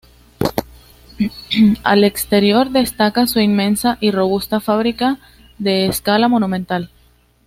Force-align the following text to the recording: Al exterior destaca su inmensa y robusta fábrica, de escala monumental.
Al 1.83 2.03
exterior 2.03 2.71
destaca 2.71 3.27
su 3.27 3.39
inmensa 3.39 3.99
y 4.01 4.09
robusta 4.09 4.59
fábrica, 4.59 5.19
de 5.59 5.85
escala 5.85 6.27
monumental. 6.27 6.89